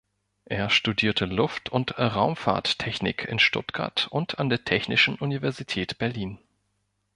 [0.45, 6.39] Er studierte Luft- und Raumfahrttechnik in Stuttgart und an der Technischen Universität Berlin.